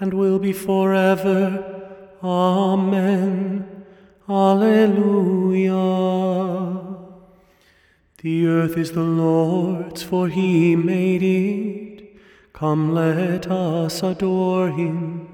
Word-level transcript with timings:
and 0.00 0.14
will 0.14 0.38
be 0.38 0.52
forever. 0.52 1.64
Amen. 2.24 3.84
Alleluia. 4.28 5.76
The 8.22 8.46
earth 8.46 8.76
is 8.76 8.92
the 8.92 9.02
Lord's, 9.02 10.02
for 10.02 10.28
he 10.28 10.74
made 10.74 11.22
it. 11.22 12.16
Come, 12.52 12.94
let 12.94 13.46
us 13.50 14.02
adore 14.02 14.70
him. 14.70 15.28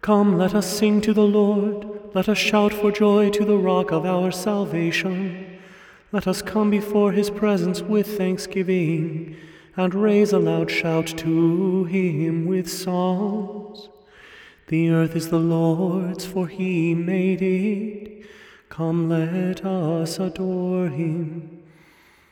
Come, 0.00 0.38
let 0.38 0.54
us 0.54 0.66
sing 0.66 1.00
to 1.02 1.12
the 1.12 1.26
Lord. 1.26 1.86
Let 2.14 2.28
us 2.28 2.38
shout 2.38 2.72
for 2.72 2.92
joy 2.92 3.30
to 3.30 3.44
the 3.44 3.56
rock 3.56 3.90
of 3.90 4.04
our 4.04 4.30
salvation. 4.30 5.58
Let 6.12 6.26
us 6.26 6.40
come 6.40 6.70
before 6.70 7.12
his 7.12 7.30
presence 7.30 7.82
with 7.82 8.16
thanksgiving 8.16 9.36
and 9.78 9.94
raise 9.94 10.32
a 10.32 10.38
loud 10.40 10.68
shout 10.68 11.06
to 11.06 11.84
him 11.84 12.46
with 12.46 12.68
psalms. 12.68 13.88
The 14.66 14.90
earth 14.90 15.14
is 15.14 15.28
the 15.28 15.38
Lord's, 15.38 16.26
for 16.26 16.48
he 16.48 16.96
made 16.96 17.40
it. 17.40 18.26
Come, 18.70 19.08
let 19.08 19.64
us 19.64 20.18
adore 20.18 20.88
him. 20.88 21.62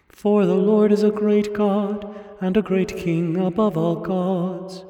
For 0.08 0.44
the 0.44 0.56
Lord 0.56 0.90
is 0.90 1.04
a 1.04 1.12
great 1.12 1.54
God 1.54 2.12
and 2.40 2.56
a 2.56 2.62
great 2.62 2.96
King 2.96 3.36
above 3.36 3.76
all 3.76 4.00
gods. 4.00 4.84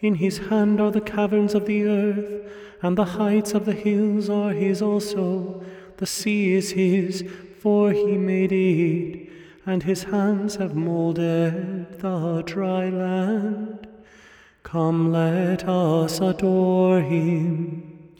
In 0.00 0.16
his 0.16 0.38
hand 0.38 0.80
are 0.80 0.90
the 0.90 1.00
caverns 1.00 1.54
of 1.54 1.66
the 1.66 1.84
earth, 1.84 2.52
and 2.82 2.98
the 2.98 3.04
heights 3.04 3.52
of 3.54 3.66
the 3.66 3.72
hills 3.72 4.28
are 4.28 4.50
his 4.50 4.82
also. 4.82 5.62
The 5.98 6.06
sea 6.06 6.54
is 6.54 6.72
his, 6.72 7.24
for 7.60 7.92
he 7.92 8.16
made 8.16 8.50
it, 8.50 9.29
and 9.70 9.84
his 9.84 10.02
hands 10.02 10.56
have 10.56 10.74
molded 10.74 12.00
the 12.00 12.42
dry 12.44 12.88
land. 12.88 13.86
Come, 14.64 15.12
let 15.12 15.68
us 15.68 16.20
adore 16.20 17.00
him. 17.00 18.10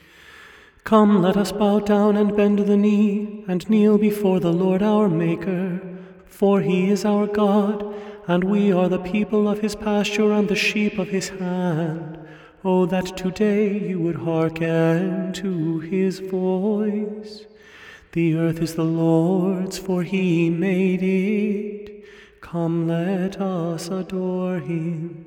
Come, 0.85 1.21
let 1.21 1.37
us 1.37 1.51
bow 1.51 1.81
down 1.81 2.17
and 2.17 2.37
bend 2.37 2.61
the 2.61 2.77
knee, 2.77 3.45
and 3.49 3.69
kneel 3.69 3.99
before 3.99 4.39
the 4.39 4.53
Lord 4.53 4.81
our 4.81 5.09
Maker. 5.09 5.81
For 6.25 6.61
he 6.61 6.89
is 6.89 7.05
our 7.05 7.27
God, 7.27 7.97
and 8.29 8.45
we 8.45 8.71
are 8.73 8.89
the 8.89 9.01
people 9.01 9.49
of 9.49 9.59
his 9.59 9.75
pasture 9.75 10.33
and 10.33 10.49
the 10.49 10.55
sheep 10.55 11.01
of 11.01 11.09
his 11.09 11.31
hand. 11.31 12.17
Oh, 12.63 12.87
that 12.87 13.17
today 13.17 13.77
you 13.77 13.99
would 13.99 14.17
hearken 14.17 15.33
to 15.33 15.81
his 15.81 16.21
voice. 16.21 17.47
The 18.13 18.37
earth 18.37 18.61
is 18.61 18.75
the 18.75 18.85
Lord's, 18.85 19.79
for 19.79 20.03
he 20.03 20.51
made 20.51 21.03
it. 21.03 22.05
Come, 22.41 22.89
let 22.89 23.41
us 23.41 23.89
adore 23.89 24.59
him. 24.59 25.27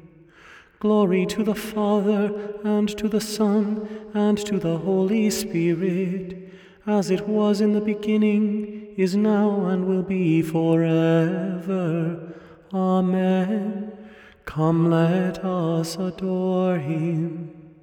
Glory 0.80 1.26
to 1.28 1.44
the 1.44 1.56
Father, 1.56 2.58
and 2.64 2.90
to 2.98 3.08
the 3.08 3.22
Son, 3.22 3.88
and 4.14 4.38
to 4.40 4.60
the 4.60 4.78
Holy 4.78 5.30
Spirit 5.30 6.44
as 6.86 7.10
it 7.10 7.28
was 7.28 7.62
in 7.62 7.74
the 7.74 7.82
beginning, 7.82 8.94
is 8.98 9.16
now, 9.16 9.66
and 9.68 9.88
will 9.88 10.04
be 10.04 10.42
forever. 10.42 12.34
Amen. 12.74 13.92
Come, 14.46 14.90
let 14.90 15.44
us 15.46 15.96
adore 15.96 16.78
him. 16.78 17.74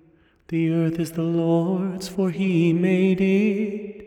The 0.48 0.72
earth 0.72 0.98
is 0.98 1.12
the 1.12 1.22
Lord's, 1.22 2.08
for 2.08 2.30
he 2.30 2.72
made 2.72 3.20
it. 3.20 3.99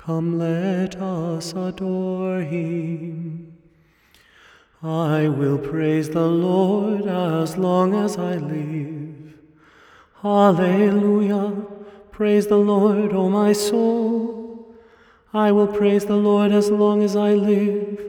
Come, 0.00 0.38
let 0.38 0.96
us 0.96 1.52
adore 1.52 2.40
him. 2.40 3.52
I 4.82 5.28
will 5.28 5.58
praise 5.58 6.08
the 6.08 6.26
Lord 6.26 7.06
as 7.06 7.58
long 7.58 7.94
as 7.94 8.16
I 8.16 8.36
live. 8.36 9.34
Hallelujah. 10.22 11.52
Praise 12.12 12.46
the 12.46 12.56
Lord, 12.56 13.12
O 13.12 13.28
my 13.28 13.52
soul. 13.52 14.74
I 15.34 15.52
will 15.52 15.66
praise 15.66 16.06
the 16.06 16.16
Lord 16.16 16.50
as 16.50 16.70
long 16.70 17.02
as 17.02 17.14
I 17.14 17.34
live. 17.34 18.00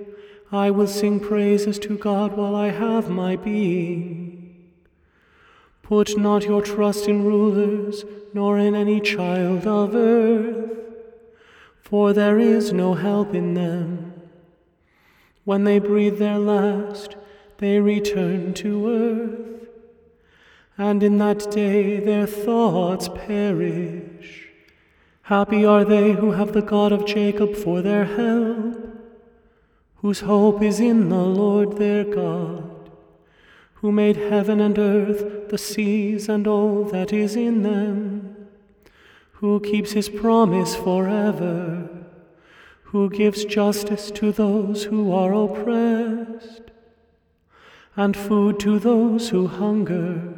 I 0.49 0.71
will 0.71 0.87
sing 0.87 1.19
praises 1.19 1.77
to 1.79 1.97
God 1.97 2.37
while 2.37 2.55
I 2.55 2.69
have 2.69 3.09
my 3.09 3.35
being. 3.35 4.71
Put 5.83 6.17
not 6.17 6.45
your 6.45 6.61
trust 6.61 7.09
in 7.09 7.25
rulers, 7.25 8.05
nor 8.33 8.57
in 8.57 8.75
any 8.75 9.01
child 9.01 9.67
of 9.67 9.93
earth, 9.93 10.80
for 11.91 12.13
there 12.13 12.39
is 12.39 12.73
no 12.73 12.95
help 12.95 13.35
in 13.35 13.53
them. 13.53 14.13
When 15.43 15.65
they 15.65 15.77
breathe 15.77 16.17
their 16.17 16.39
last, 16.39 17.17
they 17.57 17.79
return 17.79 18.53
to 18.55 18.89
earth 18.89 19.51
and 20.77 21.03
in 21.03 21.19
that 21.19 21.51
day 21.51 21.99
their 21.99 22.25
thoughts 22.25 23.09
perish. 23.09 24.47
Happy 25.23 25.63
are 25.65 25.85
they 25.85 26.13
who 26.13 26.31
have 26.31 26.53
the 26.53 26.61
God 26.61 26.91
of 26.91 27.05
Jacob 27.05 27.55
for 27.55 27.81
their 27.81 28.05
help, 28.05 28.77
whose 29.97 30.21
hope 30.21 30.63
is 30.63 30.79
in 30.79 31.09
the 31.09 31.25
Lord 31.41 31.77
their 31.77 32.03
God, 32.03 32.89
who 33.75 33.91
made 33.91 34.15
heaven 34.15 34.59
and 34.59 34.79
earth, 34.79 35.49
the 35.49 35.57
seas, 35.57 36.27
and 36.27 36.47
all 36.47 36.85
that 36.85 37.13
is 37.13 37.35
in 37.35 37.61
them, 37.61 38.30
who 39.41 39.59
keeps 39.59 39.93
his 39.93 40.07
promise 40.07 40.75
forever, 40.75 41.89
who 42.83 43.09
gives 43.09 43.43
justice 43.43 44.11
to 44.11 44.31
those 44.31 44.83
who 44.83 45.11
are 45.11 45.33
oppressed, 45.33 46.61
and 47.95 48.15
food 48.15 48.59
to 48.59 48.77
those 48.77 49.29
who 49.29 49.47
hunger. 49.47 50.35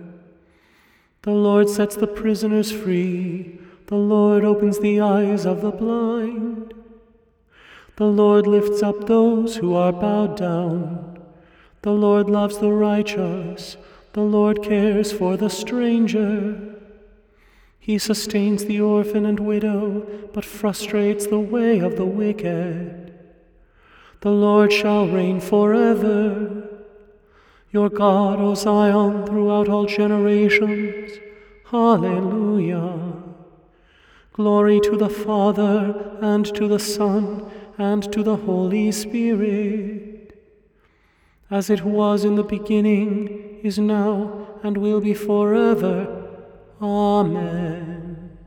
The 1.24 1.32
Lord 1.32 1.68
sets 1.68 1.98
the 1.98 2.08
prisoners 2.08 2.72
free. 2.72 3.60
The 3.88 3.96
Lord 3.96 4.46
opens 4.46 4.80
the 4.80 5.02
eyes 5.02 5.46
of 5.46 5.62
the 5.62 5.72
blind. 5.72 6.74
The 7.98 8.06
Lord 8.06 8.48
lifts 8.48 8.82
up 8.82 9.06
those 9.08 9.58
who 9.58 9.76
are 9.76 9.92
bowed 9.92 10.38
down. 10.38 11.20
The 11.82 11.92
Lord 11.92 12.30
loves 12.30 12.58
the 12.58 12.72
righteous. 12.72 13.76
The 14.14 14.22
Lord 14.22 14.64
cares 14.64 15.12
for 15.12 15.36
the 15.36 15.50
stranger. 15.50 16.73
He 17.84 17.98
sustains 17.98 18.64
the 18.64 18.80
orphan 18.80 19.26
and 19.26 19.42
widow, 19.42 20.08
but 20.32 20.46
frustrates 20.46 21.28
the 21.28 21.38
way 21.38 21.80
of 21.80 21.98
the 21.98 22.06
wicked. 22.06 23.14
The 24.22 24.32
Lord 24.32 24.72
shall 24.72 25.06
reign 25.06 25.42
forever. 25.42 26.86
Your 27.72 27.90
God, 27.90 28.40
O 28.40 28.56
Zion, 28.56 29.28
throughout 29.28 29.68
all 29.68 29.86
generations. 29.86 31.12
Hallelujah. 31.66 33.22
Glory 34.32 34.80
to 34.80 34.96
the 34.96 35.10
Father, 35.10 36.18
and 36.22 36.46
to 36.56 36.70
the 36.70 36.80
Son, 36.80 37.52
and 37.78 38.10
to 38.14 38.24
the 38.24 38.38
Holy 38.38 38.94
Spirit. 38.94 40.42
As 41.52 41.70
it 41.70 41.84
was 41.84 42.24
in 42.24 42.36
the 42.36 42.44
beginning, 42.44 43.60
is 43.62 43.78
now, 43.78 44.48
and 44.64 44.78
will 44.78 45.02
be 45.02 45.14
forever. 45.14 46.23
Amen. 46.84 48.38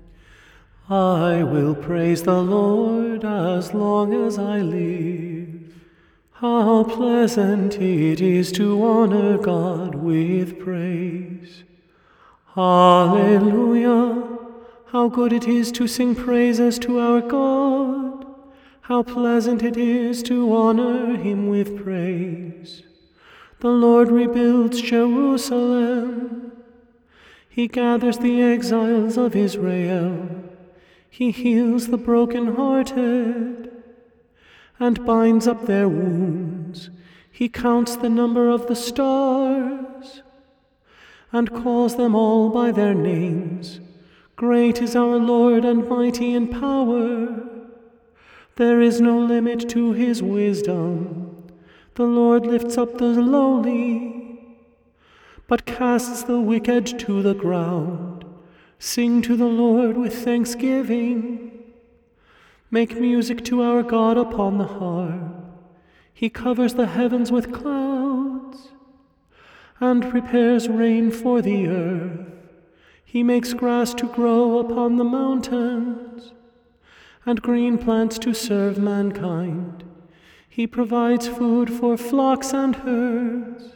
I 0.91 1.43
will 1.43 1.75
praise 1.75 2.23
the 2.23 2.43
Lord 2.43 3.25
as 3.25 3.73
long 3.73 4.13
as 4.13 4.39
I 4.39 4.59
live. 4.59 5.73
How 6.33 6.85
pleasant 6.85 7.77
it 7.77 8.21
is 8.21 8.53
to 8.53 8.85
honor 8.85 9.39
God 9.39 9.95
with 9.95 10.61
praise. 10.61 11.65
Hallelujah. 12.55 14.23
How 14.89 15.09
good 15.09 15.33
it 15.33 15.49
is 15.49 15.73
to 15.73 15.89
sing 15.89 16.15
praises 16.15 16.79
to 16.81 17.01
our 17.01 17.23
God. 17.23 18.27
How 18.83 19.03
pleasant 19.03 19.63
it 19.63 19.79
is 19.79 20.23
to 20.25 20.55
honor 20.55 21.17
him 21.17 21.49
with 21.49 21.83
praise. 21.83 22.83
The 23.61 23.71
Lord 23.71 24.11
rebuilds 24.11 24.83
Jerusalem. 24.83 26.53
He 27.57 27.69
gathers 27.69 28.19
the 28.19 28.43
exiles 28.43 29.17
of 29.17 29.35
Israel. 29.35 30.29
He 31.09 31.31
heals 31.31 31.87
the 31.87 31.97
broken-hearted 31.97 33.73
and 34.79 35.07
binds 35.07 35.49
up 35.49 35.65
their 35.65 35.89
wounds. 35.89 36.91
He 37.33 37.49
counts 37.49 37.97
the 37.97 38.11
number 38.11 38.51
of 38.51 38.67
the 38.67 38.77
stars 38.77 40.21
and 41.33 41.51
calls 41.51 41.97
them 41.97 42.15
all 42.15 42.51
by 42.51 42.73
their 42.73 42.93
names. 42.93 43.81
Great 44.37 44.83
is 44.83 44.95
our 44.95 45.17
Lord 45.17 45.65
and 45.65 45.89
mighty 45.89 46.35
in 46.35 46.49
power. 46.49 47.43
There 48.57 48.83
is 48.83 49.01
no 49.01 49.19
limit 49.19 49.67
to 49.71 49.93
his 49.93 50.23
wisdom. 50.23 51.55
The 51.95 52.05
Lord 52.05 52.45
lifts 52.45 52.77
up 52.77 52.99
the 52.99 53.07
lowly, 53.07 54.16
but 55.49 55.67
casts 55.67 56.25
the 56.25 56.41
wicked 56.41 56.99
to 57.01 57.23
the 57.23 57.35
ground. 57.35 58.25
Sing 58.79 59.23
to 59.23 59.37
the 59.37 59.47
Lord 59.47 59.97
with 59.97 60.25
thanksgiving. 60.25 61.53
Make 62.71 63.01
music 63.01 63.45
to 63.47 63.63
our 63.63 63.83
God 63.83 64.17
upon 64.19 64.59
the 64.59 64.65
harp. 64.65 65.45
He 66.13 66.29
covers 66.29 66.75
the 66.75 66.87
heavens 66.87 67.31
with 67.31 67.53
clouds 67.53 68.69
and 69.81 70.11
prepares 70.11 70.69
rain 70.69 71.11
for 71.11 71.41
the 71.41 71.69
earth. 71.69 72.27
He 73.05 73.23
makes 73.23 73.55
grass 73.55 73.95
to 73.95 74.07
grow 74.07 74.59
upon 74.59 74.97
the 74.97 75.05
mountains 75.05 76.33
and 77.25 77.41
green 77.41 77.79
plants 77.79 78.19
to 78.19 78.35
serve 78.35 78.79
mankind. 78.79 79.85
He 80.49 80.67
provides 80.67 81.29
food 81.29 81.71
for 81.71 81.97
flocks 81.97 82.53
and 82.53 82.77
herds 82.77 83.76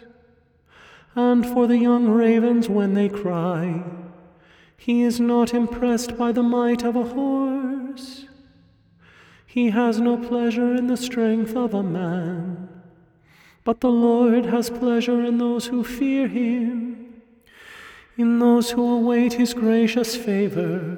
and 1.15 1.45
for 1.47 1.67
the 1.67 1.79
young 1.79 2.09
ravens 2.09 2.69
when 2.69 2.95
they 2.95 3.09
cry. 3.09 3.83
He 4.77 5.03
is 5.03 5.21
not 5.21 5.53
impressed 5.53 6.17
by 6.17 6.33
the 6.33 6.43
might 6.43 6.83
of 6.85 6.97
a 6.97 7.05
horse. 7.05 8.27
He 9.47 9.71
has 9.71 10.01
no 10.01 10.17
pleasure 10.17 10.75
in 10.75 10.87
the 10.87 10.97
strength 10.97 11.57
of 11.57 11.75
a 11.75 11.83
man. 11.83 12.69
But 13.65 13.81
the 13.81 13.91
Lord 13.91 14.47
has 14.47 14.71
pleasure 14.71 15.23
in 15.25 15.39
those 15.39 15.67
who 15.67 15.85
fear 15.85 16.29
him, 16.29 17.23
in 18.17 18.39
those 18.39 18.71
who 18.71 18.97
await 18.97 19.35
his 19.35 19.53
gracious 19.53 20.17
favor. 20.17 20.97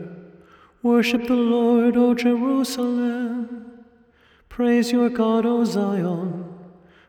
Worship 0.83 1.27
the 1.27 1.35
Lord, 1.35 1.97
O 1.97 2.15
Jerusalem. 2.15 3.83
Praise 4.49 4.93
your 4.93 5.09
God, 5.09 5.47
O 5.47 5.65
Zion, 5.65 6.42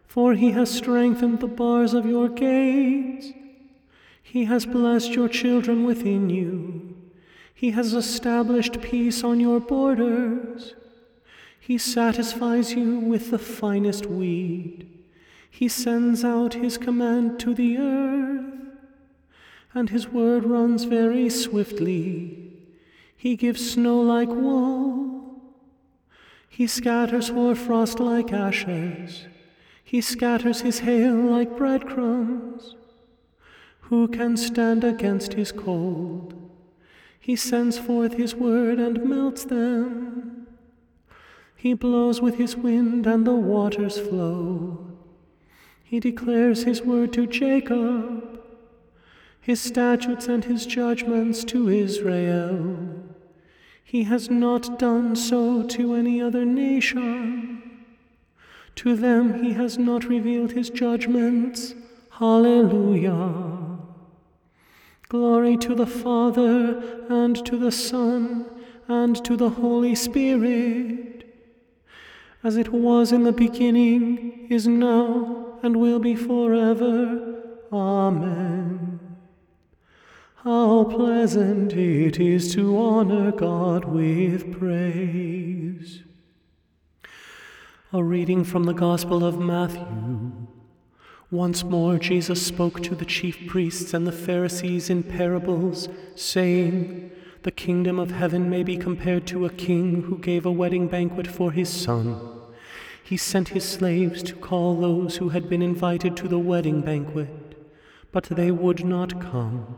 for 0.07 0.33
he 0.33 0.51
has 0.51 0.69
strengthened 0.69 1.39
the 1.39 1.47
bars 1.47 1.93
of 1.93 2.05
your 2.05 2.29
gates. 2.29 3.27
He 4.21 4.45
has 4.45 4.65
blessed 4.65 5.13
your 5.13 5.29
children 5.29 5.83
within 5.85 6.29
you. 6.29 6.95
He 7.53 7.71
has 7.71 7.93
established 7.93 8.81
peace 8.81 9.23
on 9.23 9.39
your 9.39 9.59
borders. 9.59 10.75
He 11.59 11.77
satisfies 11.77 12.73
you 12.73 12.99
with 12.99 13.31
the 13.31 13.39
finest 13.39 14.05
wheat. 14.05 14.85
He 15.49 15.69
sends 15.69 16.25
out 16.25 16.55
his 16.55 16.77
command 16.77 17.39
to 17.41 17.53
the 17.53 17.77
earth, 17.77 18.45
and 19.73 19.89
his 19.89 20.07
word 20.07 20.43
runs 20.43 20.83
very 20.83 21.29
swiftly. 21.29 22.51
He 23.15 23.35
gives 23.37 23.71
snow 23.71 24.01
like 24.01 24.29
wool. 24.29 25.41
He 26.49 26.67
scatters 26.67 27.29
hoarfrost 27.29 27.99
like 27.99 28.33
ashes. 28.33 29.27
He 29.93 30.01
scatters 30.01 30.61
his 30.61 30.79
hail 30.79 31.13
like 31.13 31.55
breadcrumbs. 31.55 32.75
Who 33.81 34.07
can 34.07 34.37
stand 34.37 34.83
against 34.83 35.35
his 35.35 35.51
cold? 35.51 36.33
He 37.19 37.35
sends 37.35 37.77
forth 37.77 38.15
his 38.15 38.33
word 38.33 38.79
and 38.79 39.07
melts 39.07 39.43
them. 39.43 40.47
He 41.55 41.75
blows 41.75 42.23
with 42.23 42.37
his 42.39 42.57
wind, 42.57 43.05
and 43.05 43.27
the 43.27 43.35
waters 43.35 43.99
flow. 43.99 44.83
He 45.83 45.99
declares 45.99 46.63
his 46.63 46.81
word 46.81 47.13
to 47.13 47.27
Jacob, 47.27 48.41
his 49.39 49.61
statutes 49.61 50.27
and 50.27 50.43
his 50.43 50.65
judgments 50.65 51.43
to 51.43 51.69
Israel. 51.69 52.79
He 53.83 54.05
has 54.05 54.27
not 54.27 54.79
done 54.79 55.15
so 55.15 55.61
to 55.67 55.93
any 55.93 56.19
other 56.19 56.45
nation. 56.45 57.72
To 58.75 58.95
them 58.95 59.43
he 59.43 59.53
has 59.53 59.77
not 59.77 60.05
revealed 60.05 60.51
his 60.51 60.69
judgments. 60.69 61.75
Hallelujah. 62.11 63.79
Glory 65.09 65.57
to 65.57 65.75
the 65.75 65.85
Father, 65.85 67.05
and 67.09 67.45
to 67.45 67.57
the 67.57 67.71
Son, 67.71 68.45
and 68.87 69.23
to 69.23 69.37
the 69.37 69.49
Holy 69.49 69.95
Spirit, 69.95 71.23
as 72.43 72.57
it 72.57 72.69
was 72.69 73.11
in 73.11 73.23
the 73.23 73.31
beginning, 73.31 74.47
is 74.49 74.67
now, 74.67 75.59
and 75.61 75.77
will 75.77 75.99
be 75.99 76.15
forever. 76.15 77.41
Amen. 77.71 78.99
How 80.43 80.83
pleasant 80.83 81.73
it 81.73 82.19
is 82.19 82.53
to 82.55 82.77
honor 82.77 83.31
God 83.31 83.85
with 83.85 84.59
praise. 84.59 86.02
A 87.95 88.03
reading 88.03 88.43
from 88.43 88.63
the 88.63 88.73
Gospel 88.73 89.23
of 89.23 89.37
Matthew. 89.37 90.47
Once 91.29 91.63
more 91.63 91.99
Jesus 91.99 92.43
spoke 92.43 92.81
to 92.81 92.95
the 92.95 93.05
chief 93.05 93.45
priests 93.45 93.93
and 93.93 94.07
the 94.07 94.11
Pharisees 94.11 94.89
in 94.89 95.03
parables, 95.03 95.87
saying, 96.15 97.11
The 97.43 97.51
kingdom 97.51 97.99
of 97.99 98.09
heaven 98.09 98.49
may 98.49 98.63
be 98.63 98.77
compared 98.77 99.27
to 99.27 99.45
a 99.45 99.51
king 99.51 100.01
who 100.01 100.17
gave 100.17 100.43
a 100.43 100.51
wedding 100.51 100.87
banquet 100.87 101.27
for 101.27 101.51
his 101.51 101.69
son. 101.69 102.19
He 103.03 103.15
sent 103.15 103.49
his 103.49 103.63
slaves 103.63 104.23
to 104.23 104.35
call 104.37 104.75
those 104.75 105.17
who 105.17 105.29
had 105.29 105.47
been 105.47 105.61
invited 105.61 106.17
to 106.17 106.27
the 106.27 106.39
wedding 106.39 106.81
banquet, 106.81 107.29
but 108.11 108.23
they 108.23 108.49
would 108.49 108.83
not 108.83 109.21
come. 109.21 109.77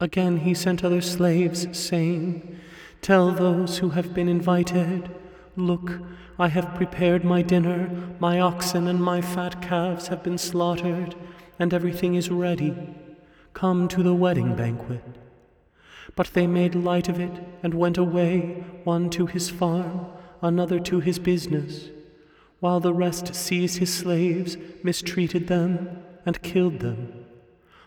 Again 0.00 0.38
he 0.38 0.54
sent 0.54 0.82
other 0.82 1.02
slaves, 1.02 1.68
saying, 1.78 2.58
Tell 3.02 3.30
those 3.30 3.76
who 3.76 3.90
have 3.90 4.14
been 4.14 4.30
invited, 4.30 5.10
Look, 5.60 6.00
I 6.38 6.48
have 6.48 6.74
prepared 6.74 7.22
my 7.22 7.42
dinner, 7.42 7.90
my 8.18 8.40
oxen 8.40 8.88
and 8.88 9.02
my 9.02 9.20
fat 9.20 9.60
calves 9.60 10.08
have 10.08 10.22
been 10.22 10.38
slaughtered, 10.38 11.14
and 11.58 11.74
everything 11.74 12.14
is 12.14 12.30
ready. 12.30 12.74
Come 13.52 13.86
to 13.88 14.02
the 14.02 14.14
wedding 14.14 14.56
banquet. 14.56 15.04
But 16.16 16.28
they 16.28 16.46
made 16.46 16.74
light 16.74 17.10
of 17.10 17.20
it 17.20 17.44
and 17.62 17.74
went 17.74 17.98
away, 17.98 18.64
one 18.84 19.10
to 19.10 19.26
his 19.26 19.50
farm, 19.50 20.06
another 20.40 20.80
to 20.80 21.00
his 21.00 21.18
business, 21.18 21.90
while 22.60 22.80
the 22.80 22.94
rest 22.94 23.34
seized 23.34 23.80
his 23.80 23.92
slaves, 23.92 24.56
mistreated 24.82 25.48
them, 25.48 26.02
and 26.24 26.42
killed 26.42 26.78
them. 26.78 27.26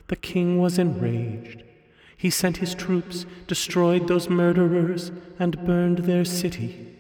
The 0.10 0.16
king 0.16 0.60
was 0.60 0.78
enraged. 0.78 1.64
He 2.16 2.30
sent 2.30 2.58
his 2.58 2.76
troops, 2.76 3.26
destroyed 3.48 4.08
those 4.08 4.30
murderers, 4.30 5.12
and 5.40 5.66
burned 5.66 6.00
their 6.00 6.24
city. 6.24 6.93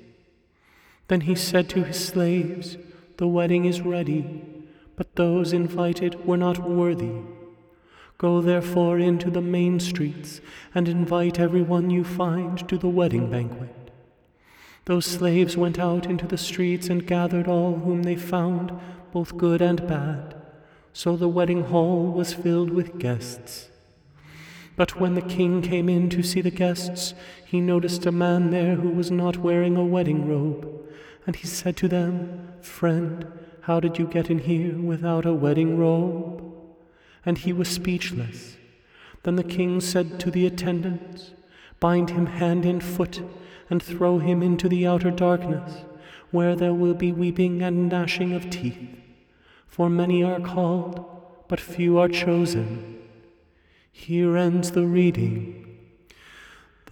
Then 1.07 1.22
he 1.22 1.36
said 1.36 1.69
to 1.69 1.83
his 1.83 2.03
slaves, 2.03 2.77
The 3.17 3.27
wedding 3.27 3.65
is 3.65 3.81
ready, 3.81 4.43
but 4.95 5.15
those 5.15 5.53
invited 5.53 6.25
were 6.25 6.38
not 6.38 6.60
worthy. 6.60 7.22
Go 8.17 8.41
therefore 8.41 9.00
into 9.00 9.29
the 9.29 9.41
main 9.41 9.79
streets 9.79 10.39
and 10.74 10.88
invite 10.88 11.39
everyone 11.39 11.89
you 11.89 12.03
find 12.03 12.67
to 12.69 12.77
the 12.77 12.88
wedding 12.88 13.29
banquet. 13.29 13.75
Those 14.86 15.05
slaves 15.05 15.55
went 15.55 15.79
out 15.79 16.05
into 16.05 16.27
the 16.27 16.38
streets 16.38 16.89
and 16.89 17.07
gathered 17.07 17.48
all 17.48 17.75
whom 17.75 18.03
they 18.03 18.15
found, 18.15 18.72
both 19.12 19.38
good 19.38 19.62
and 19.62 19.88
bad. 19.88 20.36
So 20.93 21.15
the 21.15 21.29
wedding 21.29 21.65
hall 21.65 22.07
was 22.12 22.33
filled 22.33 22.69
with 22.69 23.00
guests. 23.00 23.69
But 24.75 25.00
when 25.00 25.15
the 25.15 25.22
king 25.22 25.62
came 25.62 25.88
in 25.88 26.10
to 26.10 26.24
see 26.24 26.41
the 26.41 26.51
guests, 26.51 27.13
he 27.45 27.62
noticed 27.62 28.05
a 28.05 28.12
man 28.12 28.50
there 28.50 28.75
who 28.75 28.89
was 28.89 29.12
not 29.12 29.38
wearing 29.38 29.77
a 29.77 29.86
wedding 29.86 30.27
robe. 30.27 30.67
And 31.25 31.36
he 31.36 31.48
said 31.48 31.77
to 31.77 31.88
them, 31.88 32.50
Friend, 32.62 33.25
how 33.62 33.80
did 33.80 33.98
you 33.98 34.06
get 34.08 34.30
in 34.30 34.39
here 34.39 34.77
without 34.77 35.25
a 35.25 35.34
wedding 35.34 35.77
robe? 35.77 36.44
And 37.25 37.38
he 37.38 37.53
was 37.53 37.70
speechless. 37.70 38.58
Then 39.24 39.38
the 39.38 39.44
king 39.44 39.80
said 39.80 40.20
to 40.20 40.32
the 40.32 40.46
attendants, 40.46 41.32
Bind 41.80 42.10
him 42.10 42.25
hand 42.25 42.65
and 42.65 42.84
foot, 42.84 43.22
and 43.70 43.82
throw 43.82 44.20
him 44.20 44.44
into 44.44 44.68
the 44.68 44.86
outer 44.86 45.12
darkness, 45.12 45.84
where 46.32 46.56
there 46.56 46.74
will 46.74 46.94
be 46.94 47.12
weeping 47.12 47.62
and 47.62 47.89
gnashing 47.89 48.34
of 48.34 48.50
teeth. 48.50 48.98
For 49.68 49.89
many 49.89 50.24
are 50.24 50.42
called, 50.42 51.06
but 51.48 51.60
few 51.60 51.98
are 52.00 52.10
chosen. 52.10 53.00
Here 53.92 54.36
ends 54.36 54.72
the 54.72 54.86
reading. 54.86 55.62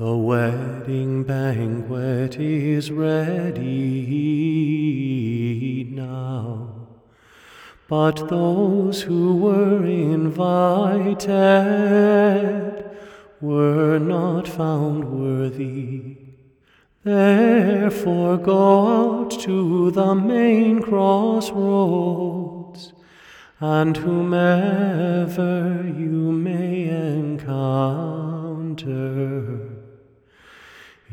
The 0.01 0.17
wedding 0.17 1.23
banquet 1.25 2.37
is 2.39 2.89
ready 2.89 3.61
now, 5.91 6.87
but 7.87 8.27
those 8.27 9.03
who 9.03 9.35
were 9.35 9.85
invited 9.85 11.29
were 13.41 13.99
not 13.99 14.47
found 14.47 15.03
worthy. 15.03 16.17
Therefore 17.03 18.39
go 18.39 18.87
out 18.87 19.29
to 19.41 19.91
the 19.91 20.15
main 20.15 20.81
crossroads, 20.81 21.61
and 23.59 23.95
whomever 23.97 25.85
you 25.95 26.31
may 26.31 26.89
encounter 26.89 28.31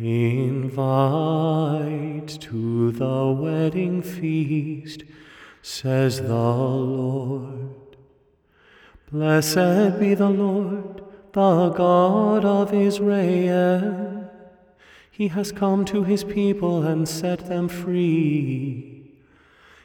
Invite 0.01 0.79
to 2.43 2.93
the 2.93 3.37
wedding 3.37 4.01
feast, 4.01 5.03
says 5.61 6.21
the 6.21 6.29
Lord. 6.29 7.97
Blessed 9.11 9.99
be 9.99 10.15
the 10.15 10.29
Lord, 10.29 11.03
the 11.33 11.71
God 11.71 12.45
of 12.45 12.73
Israel. 12.73 14.31
He 15.11 15.27
has 15.29 15.51
come 15.51 15.85
to 15.87 16.05
his 16.05 16.23
people 16.23 16.85
and 16.85 17.09
set 17.09 17.49
them 17.49 17.69
free. 17.69 19.11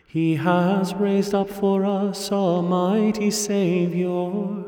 He 0.06 0.36
has 0.36 0.94
raised 0.94 1.34
up 1.34 1.50
for 1.50 1.86
us 1.86 2.30
a 2.30 2.62
mighty 2.62 3.32
Saviour, 3.32 4.64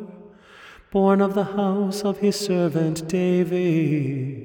born 0.89 1.21
of 1.21 1.35
the 1.35 1.43
house 1.43 2.03
of 2.03 2.17
his 2.17 2.35
servant 2.35 3.07
David. 3.07 4.44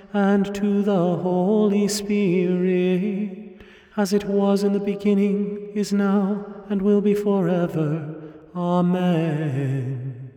and 0.13 0.53
to 0.55 0.81
the 0.83 1.15
Holy 1.17 1.87
Spirit, 1.87 3.61
as 3.95 4.13
it 4.13 4.25
was 4.25 4.63
in 4.63 4.73
the 4.73 4.79
beginning, 4.79 5.71
is 5.73 5.93
now, 5.93 6.45
and 6.69 6.81
will 6.81 7.01
be 7.01 7.13
forever. 7.13 8.15
Amen. 8.55 10.31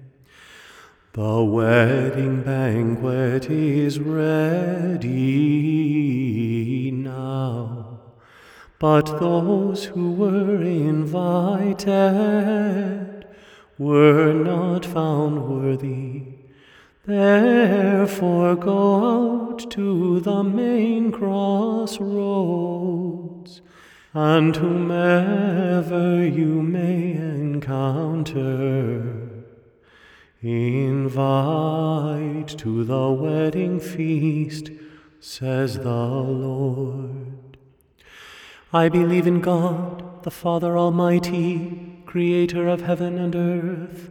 The 1.12 1.44
wedding 1.44 2.42
banquet 2.42 3.48
is 3.48 4.00
ready 4.00 5.10
now, 6.90 8.00
but 8.80 9.20
those 9.20 9.84
who 9.84 10.10
were 10.12 10.60
invited 10.60 11.94
were 13.78 14.32
not 14.32 14.84
found 14.84 15.48
worthy. 15.48 16.33
Therefore 17.06 18.56
go 18.56 19.50
out 19.50 19.70
to 19.72 20.20
the 20.20 20.42
main 20.42 21.12
crossroads, 21.12 22.00
and 24.14 24.56
whomever 24.56 26.26
you 26.26 26.62
may 26.62 27.12
encounter, 27.12 29.02
invite 30.40 32.48
to 32.58 32.84
the 32.84 33.10
wedding 33.10 33.80
feast, 33.80 34.70
says 35.20 35.80
the 35.80 35.90
Lord. 35.90 37.58
I 38.72 38.88
believe 38.88 39.26
in 39.26 39.42
God, 39.42 40.22
the 40.22 40.30
Father 40.30 40.78
Almighty 40.78 42.00
creator 42.06 42.66
of 42.66 42.80
heaven 42.80 43.18
and 43.18 43.36
earth. 43.36 44.10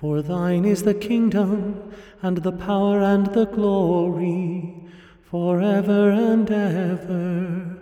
For 0.00 0.22
thine 0.22 0.64
is 0.64 0.84
the 0.84 0.94
kingdom, 0.94 1.92
and 2.22 2.38
the 2.38 2.52
power, 2.52 3.02
and 3.02 3.26
the 3.26 3.44
glory, 3.44 4.74
forever 5.22 6.10
and 6.10 6.50
ever. 6.50 7.78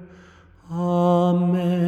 Amen. 0.71 1.79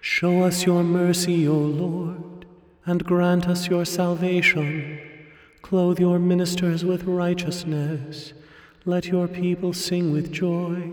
Show 0.00 0.42
us 0.42 0.66
your 0.66 0.84
mercy, 0.84 1.48
O 1.48 1.56
Lord, 1.56 2.44
and 2.84 3.04
grant 3.04 3.48
us 3.48 3.68
your 3.68 3.86
salvation. 3.86 5.00
Clothe 5.62 5.98
your 5.98 6.18
ministers 6.18 6.84
with 6.84 7.04
righteousness 7.04 8.34
let 8.84 9.06
your 9.06 9.28
people 9.28 9.72
sing 9.72 10.12
with 10.12 10.32
joy. 10.32 10.90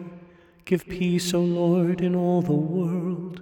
Give 0.66 0.86
peace, 0.86 1.34
O 1.34 1.42
Lord, 1.42 2.02
in 2.02 2.16
all 2.16 2.44
the 2.44 2.54
world, 2.54 3.42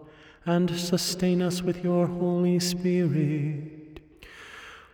and 0.45 0.75
sustain 0.77 1.41
us 1.41 1.61
with 1.61 1.83
your 1.83 2.07
Holy 2.07 2.59
Spirit. 2.59 3.99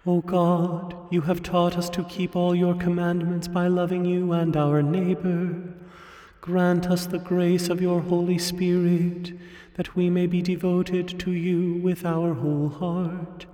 O 0.05 0.21
God, 0.21 0.95
you 1.11 1.21
have 1.21 1.43
taught 1.43 1.77
us 1.77 1.89
to 1.89 2.03
keep 2.05 2.35
all 2.35 2.55
your 2.55 2.75
commandments 2.75 3.47
by 3.47 3.67
loving 3.67 4.05
you 4.05 4.31
and 4.33 4.55
our 4.55 4.81
neighbor. 4.81 5.63
Grant 6.41 6.87
us 6.87 7.05
the 7.05 7.19
grace 7.19 7.69
of 7.69 7.81
your 7.81 8.01
Holy 8.01 8.37
Spirit, 8.37 9.33
that 9.75 9.95
we 9.95 10.09
may 10.09 10.25
be 10.25 10.41
devoted 10.41 11.19
to 11.19 11.31
you 11.31 11.75
with 11.75 12.05
our 12.05 12.33
whole 12.33 12.69
heart, 12.69 13.45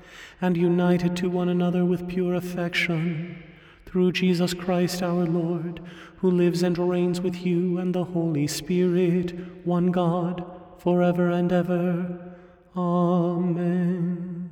and 0.42 0.58
united 0.58 1.16
to 1.18 1.30
one 1.30 1.50
another 1.50 1.86
with 1.86 2.08
pure 2.08 2.36
affection, 2.36 3.42
through 3.86 4.12
Jesus 4.12 4.54
Christ 4.54 5.02
our 5.02 5.26
Lord, 5.26 5.80
who 6.18 6.30
lives 6.30 6.64
and 6.64 6.78
reigns 6.78 7.22
with 7.22 7.46
you 7.46 7.78
and 7.78 7.94
the 7.94 8.04
Holy 8.04 8.48
Spirit, 8.48 9.66
one 9.66 9.92
God, 9.92 10.46
forever 10.84 11.30
and 11.30 11.52
ever. 11.54 12.36
Amen. 12.76 14.50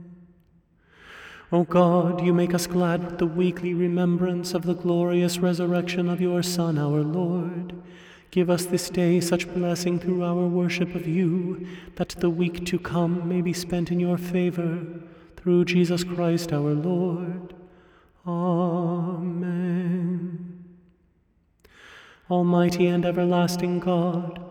O 1.51 1.65
God, 1.65 2.23
you 2.23 2.33
make 2.33 2.53
us 2.53 2.67
glad 2.67 3.03
with 3.03 3.17
the 3.17 3.25
weekly 3.25 3.73
remembrance 3.73 4.53
of 4.53 4.63
the 4.63 4.73
glorious 4.73 5.39
resurrection 5.39 6.07
of 6.07 6.21
your 6.21 6.41
Son, 6.41 6.77
our 6.77 7.03
Lord. 7.03 7.73
Give 8.31 8.49
us 8.49 8.65
this 8.65 8.89
day 8.89 9.19
such 9.19 9.53
blessing 9.53 9.99
through 9.99 10.23
our 10.23 10.47
worship 10.47 10.95
of 10.95 11.05
you, 11.05 11.67
that 11.97 12.15
the 12.19 12.29
week 12.29 12.65
to 12.67 12.79
come 12.79 13.27
may 13.27 13.41
be 13.41 13.51
spent 13.51 13.91
in 13.91 13.99
your 13.99 14.17
favor, 14.17 14.85
through 15.35 15.65
Jesus 15.65 16.05
Christ 16.05 16.53
our 16.53 16.73
Lord. 16.73 17.53
Amen. 18.25 19.57
Almighty 22.29 22.87
and 22.87 23.05
everlasting 23.05 23.81
God, 23.81 24.50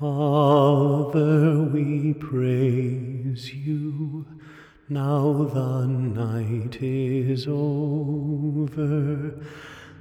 Father, 0.00 1.62
we 1.62 2.14
praise 2.14 3.54
you. 3.54 4.26
Now 4.88 5.44
the 5.44 5.86
night 5.86 6.82
is 6.82 7.46
over, 7.48 9.34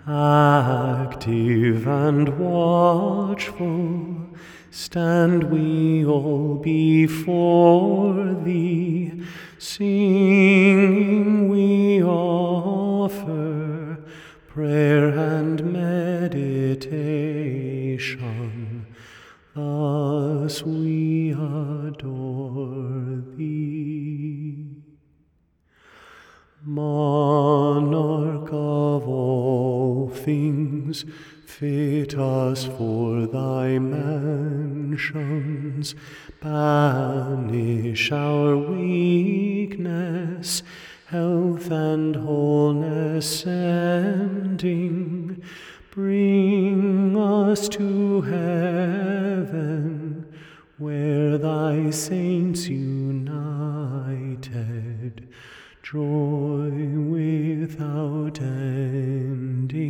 active 0.08 1.88
and 1.88 2.40
watchful 2.40 4.30
stand 4.72 5.44
we 5.52 6.04
all 6.04 6.56
before 6.56 8.34
thee, 8.44 9.12
singing 9.60 11.50
we 11.50 12.02
offer 12.04 14.00
prayer 14.48 15.10
and 15.10 15.72
meditation. 15.72 16.84
We 20.62 21.32
adore 21.32 23.24
thee. 23.36 24.68
Monarch 26.66 28.50
of 28.50 29.08
all 29.08 30.10
things, 30.10 31.06
fit 31.46 32.18
us 32.18 32.66
for 32.66 33.26
thy 33.28 33.80
mansions, 33.80 35.96
banish 36.42 38.12
our 38.12 38.58
weakness, 38.58 40.63
health 41.08 41.72
and 41.72 42.16
wholeness 42.16 43.42
sending, 43.42 45.42
bring 45.92 47.18
us 47.18 47.68
to 47.70 48.22
heaven, 48.22 49.12
where 50.78 51.38
thy 51.38 51.90
saints 51.92 52.68
united 52.68 54.04
joy 55.84 56.72
without 57.10 58.42
ending. 58.42 59.84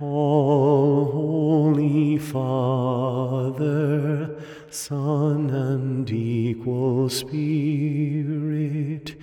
All 0.00 1.06
Holy 1.06 2.18
Father, 2.18 3.66
Son, 4.70 5.50
and 5.50 6.08
equal 6.08 7.08
Spirit, 7.08 9.16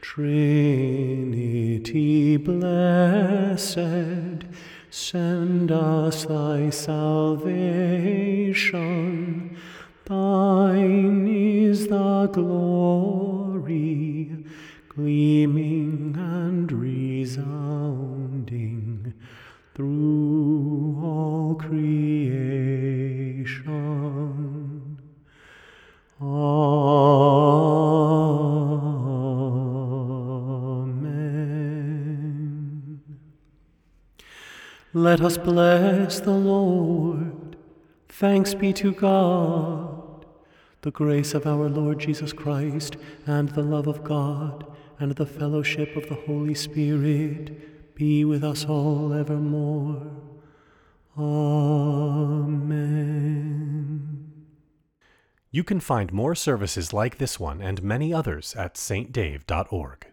Trinity 0.00 0.38
blessed, 2.38 3.76
us 5.72 6.26
thy 6.26 6.70
salvation. 6.70 7.42
Let 35.12 35.20
us 35.20 35.36
bless 35.36 36.20
the 36.20 36.30
Lord. 36.30 37.56
Thanks 38.08 38.54
be 38.54 38.72
to 38.72 38.92
God. 38.92 40.24
The 40.80 40.90
grace 40.90 41.34
of 41.34 41.46
our 41.46 41.68
Lord 41.68 41.98
Jesus 41.98 42.32
Christ, 42.32 42.96
and 43.26 43.50
the 43.50 43.60
love 43.60 43.86
of 43.86 44.04
God, 44.04 44.64
and 44.98 45.14
the 45.14 45.26
fellowship 45.26 45.96
of 45.96 46.08
the 46.08 46.14
Holy 46.14 46.54
Spirit 46.54 47.94
be 47.94 48.24
with 48.24 48.42
us 48.42 48.64
all 48.64 49.12
evermore. 49.12 50.00
Amen. 51.18 52.72
You 55.50 55.62
can 55.62 55.80
find 55.80 56.10
more 56.10 56.34
services 56.34 56.94
like 56.94 57.18
this 57.18 57.38
one 57.38 57.60
and 57.60 57.82
many 57.82 58.14
others 58.14 58.54
at 58.56 58.76
saintdave.org. 58.76 60.11